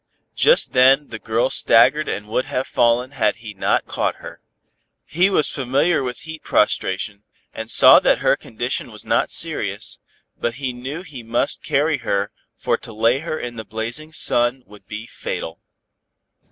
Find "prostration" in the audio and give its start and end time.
6.41-7.21